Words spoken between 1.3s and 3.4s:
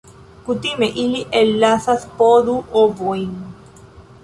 ellasas po du ovojn.